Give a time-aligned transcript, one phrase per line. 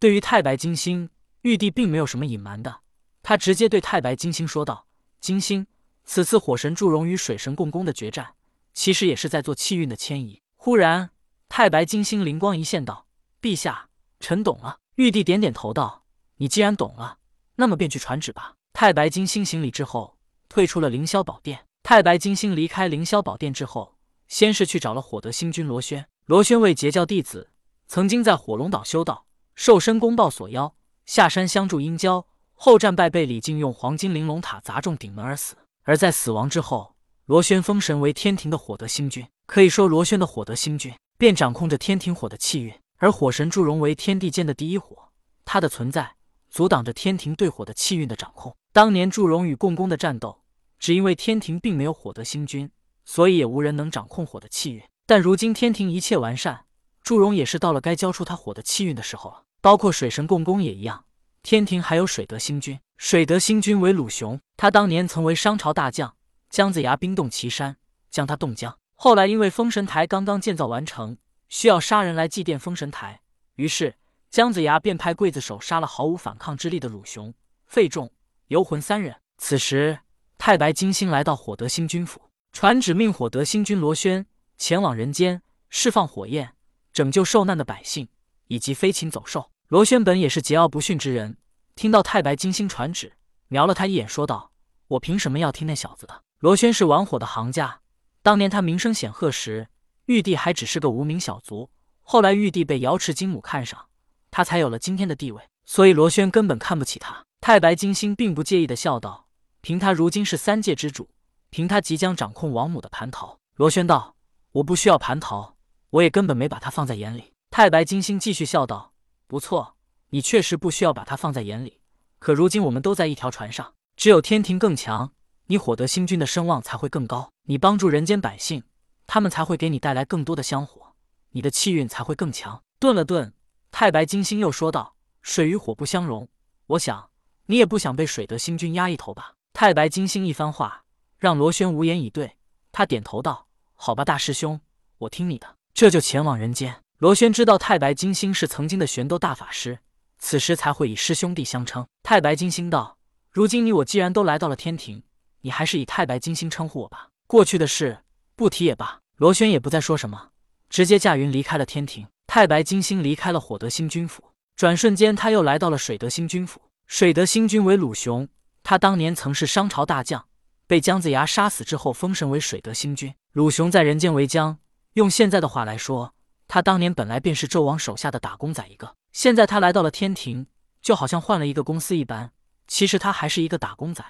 [0.00, 1.10] 对于太白金星，
[1.42, 2.80] 玉帝并没有什么隐瞒的，
[3.22, 4.86] 他直接对太白金星说道
[5.20, 5.66] ：“金星，
[6.04, 8.34] 此次火神祝融与水神共工的决战，
[8.72, 11.10] 其实也是在做气运的迁移。”忽然，
[11.50, 13.06] 太白金星灵光一现，道
[13.42, 13.90] ：“陛下，
[14.20, 16.04] 臣懂了。”玉帝点点头道
[16.36, 17.18] ：“你既然懂了，
[17.56, 20.16] 那么便去传旨吧。”太白金星行礼之后，
[20.48, 21.66] 退出了凌霄宝殿。
[21.82, 23.98] 太白金星离开凌霄宝殿之后，
[24.28, 26.08] 先是去找了火德星君罗轩。
[26.24, 27.50] 罗轩为截教弟子，
[27.86, 29.26] 曾经在火龙岛修道，
[29.60, 30.74] 受申公豹所邀，
[31.04, 35.54] 下山相助殷郊，后战败被李靖用黄金玲珑塔砸中顶门而死。
[35.82, 36.94] 而在死亡之后，
[37.26, 39.28] 罗轩封神为天庭的火德星君。
[39.44, 42.74] 可以说，罗轩的火德星君便掌控着天庭火的气运。
[42.96, 44.96] 而火神祝融为天地间的第一火，
[45.44, 46.14] 他的存在
[46.48, 48.56] 阻挡着天庭对火的气运的掌控。
[48.72, 50.40] 当年祝融与共工的战斗。
[50.78, 52.70] 只因为天庭并没有火德星君，
[53.04, 54.82] 所以也无人能掌控火的气运。
[55.04, 56.64] 但如今天庭一切完善，
[57.02, 59.42] 祝融也是到了该交出他火的气运的时候了。
[59.60, 61.04] 包括水神共工也一样，
[61.42, 62.78] 天庭还有水德星君。
[62.96, 66.14] 水德星君为鲁雄，他当年曾为商朝大将，
[66.48, 67.76] 姜子牙冰冻岐山，
[68.10, 68.76] 将他冻僵。
[68.94, 71.16] 后来因为封神台刚刚建造完成，
[71.48, 73.20] 需要杀人来祭奠封神台，
[73.56, 73.94] 于是
[74.30, 77.32] 姜子牙便派刽子手杀了毫无反抗之力的鲁雄、
[77.66, 78.10] 费仲、
[78.48, 79.16] 游魂三人。
[79.38, 80.00] 此时。
[80.42, 82.18] 太白金星来到火德星君府，
[82.50, 84.24] 传旨命火德星君罗轩
[84.56, 86.54] 前往人间释放火焰，
[86.94, 88.08] 拯救受难的百姓
[88.46, 89.50] 以及飞禽走兽。
[89.70, 91.36] 罗轩本也是桀骜不驯之人，
[91.76, 93.12] 听到太白金星传旨，
[93.46, 94.50] 瞄了他一眼，说道
[94.88, 97.80] ：“我凭什么要听那小子的？”罗轩是玩火的行家，
[98.20, 99.68] 当年他名声显赫时，
[100.06, 101.70] 玉帝还只是个无名小卒。
[102.02, 103.86] 后来玉帝被瑶池金母看上，
[104.32, 107.24] 他才有了今天的地位，所以罗轩根本看不起他。
[107.40, 109.28] 太白金星并不介意的笑道。
[109.60, 111.08] 凭他如今是三界之主，
[111.50, 114.16] 凭他即将掌控王母的蟠桃，罗轩道
[114.50, 115.54] ：“我不需要蟠桃，
[115.90, 118.89] 我也根本没把他放在眼里。”太白金星继续笑道
[119.30, 119.76] ：“不错，
[120.08, 121.78] 你确实不需要把他放在眼里。
[122.18, 125.12] 可如今我们都在一条船上，只有天庭更强，
[125.46, 127.30] 你火德星君的声望才会更高。
[127.44, 128.64] 你帮助人间百姓，
[129.06, 130.96] 他们才会给你带来更多的香火，
[131.30, 133.32] 你的气运才会更强。”顿了顿，
[133.70, 136.28] 太白金星又说道：“水与火不相容，
[136.66, 137.10] 我想
[137.46, 140.82] 你也不想被水德星君压一头吧？”太白金星一番话，
[141.18, 142.36] 让罗轩无言以对。
[142.72, 144.60] 他点头道：“好吧，大师兄，
[144.98, 146.82] 我听你的。”这就前往人间。
[147.00, 149.78] 罗轩知道太白金星是曾经的玄斗大法师，
[150.18, 151.86] 此时才会以师兄弟相称。
[152.02, 152.98] 太白金星道
[153.32, 155.02] ：“如今你我既然都来到了天庭，
[155.40, 157.08] 你还是以太白金星称呼我吧。
[157.26, 158.00] 过去的事
[158.36, 160.32] 不提也罢。”罗轩也不再说什么，
[160.68, 162.06] 直接驾云离开了天庭。
[162.26, 164.22] 太白金星离开了火德星君府，
[164.54, 166.60] 转瞬间他又来到了水德星君府。
[166.86, 168.28] 水德星君为鲁雄。
[168.62, 170.26] 他当年曾是商朝大将，
[170.66, 173.14] 被姜子牙杀死之后封神为水德星君。
[173.32, 174.58] 鲁雄在人间为将，
[174.92, 176.12] 用现在的话来说，
[176.52, 178.96] 他当年本来便是纣王手下的打工仔一个。
[179.12, 180.48] 现在他来到了天庭，
[180.82, 182.32] 就好像换了一个公司一般。
[182.66, 184.04] 其实他还是一个打工仔，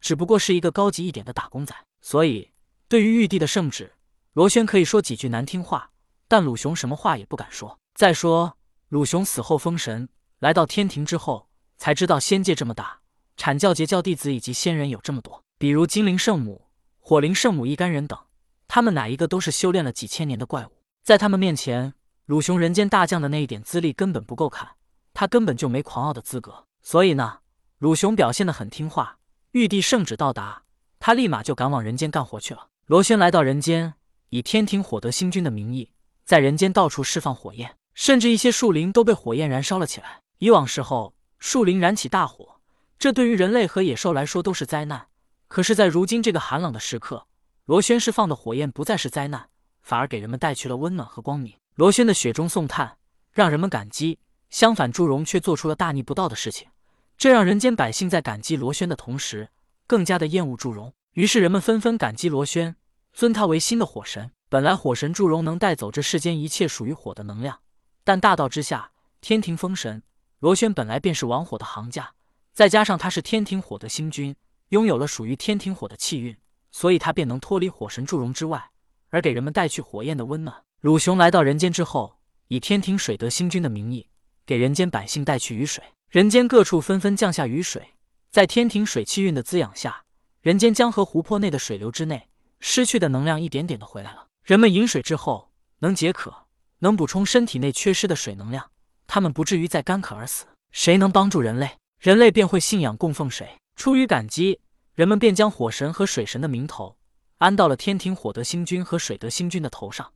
[0.00, 1.74] 只不过是一个高级一点的打工仔。
[2.00, 2.50] 所以，
[2.88, 3.92] 对于玉帝的圣旨，
[4.32, 5.90] 罗轩可以说几句难听话，
[6.26, 7.78] 但鲁雄什么话也不敢说。
[7.94, 8.56] 再说，
[8.88, 13.00] 鲁雄死后封神，来到天庭之后，才知道仙界这么大。
[13.36, 16.68] 阐教截教弟子以及仙人有这么多，比如金灵圣母、
[17.00, 18.18] 火灵圣母一干人等，
[18.66, 20.70] 他们哪一个都是修炼了几千年的怪物，
[21.02, 21.94] 在他们面前，
[22.26, 24.76] 鲁雄人间大将的那一点资历根本不够看，
[25.12, 26.66] 他根本就没狂傲的资格。
[26.80, 27.40] 所以呢，
[27.78, 29.18] 鲁雄表现的很听话。
[29.50, 30.62] 玉帝圣旨到达，
[31.00, 32.68] 他立马就赶往人间干活去了。
[32.86, 33.94] 罗轩来到人间，
[34.28, 35.92] 以天庭火德星君的名义，
[36.24, 40.20] 在人间到处释放火焰，甚至一些树林都被火焰燃烧了起来。
[40.38, 42.60] 以往时候，树林燃起大火。
[42.98, 45.08] 这对于人类和野兽来说都是灾难，
[45.48, 47.26] 可是，在如今这个寒冷的时刻，
[47.64, 49.48] 罗轩释放的火焰不再是灾难，
[49.82, 51.54] 反而给人们带去了温暖和光明。
[51.74, 52.96] 罗轩的雪中送炭，
[53.32, 54.18] 让人们感激；
[54.50, 56.68] 相反，祝融却做出了大逆不道的事情，
[57.16, 59.50] 这让人间百姓在感激罗轩的同时，
[59.86, 60.92] 更加的厌恶祝融。
[61.12, 62.76] 于是，人们纷纷感激罗轩，
[63.12, 64.30] 尊他为新的火神。
[64.48, 67.60] 本来，火神祝融能带走这世间一切属于火的能量，
[68.04, 68.92] 但大道之下，
[69.22, 70.02] 天庭封神，
[70.40, 72.12] 罗轩本来便是玩火的行家。
[72.52, 74.36] 再加上他是天庭火的星君，
[74.68, 76.36] 拥有了属于天庭火的气运，
[76.70, 78.71] 所以他便能脱离火神祝融之外，
[79.12, 80.64] 而给人们带去火焰的温暖。
[80.80, 82.18] 鲁雄来到人间之后，
[82.48, 84.08] 以天庭水德星君的名义，
[84.46, 87.90] 给人间百姓带去雨水，人间各处纷纷降下雨水。
[88.30, 90.04] 在天庭水气运的滋养下，
[90.40, 92.28] 人间江河湖泊内的水流之内，
[92.58, 94.28] 失去的能量一点点的回来了。
[94.42, 96.46] 人们饮水之后能解渴，
[96.78, 98.70] 能补充身体内缺失的水能量，
[99.06, 100.46] 他们不至于再干渴而死。
[100.72, 101.72] 谁能帮助人类？
[102.00, 103.58] 人类便会信仰供奉谁。
[103.76, 104.60] 出于感激，
[104.94, 106.96] 人们便将火神和水神的名头
[107.42, 110.12] 安到了天庭火德星君和水德星君的头上。